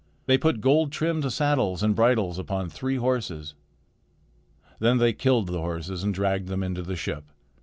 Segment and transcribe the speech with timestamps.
[0.25, 3.53] They put gold trimmed saddles and bridles upon three horses.
[4.79, 7.25] Then they killed the horses and dragged them into the ship.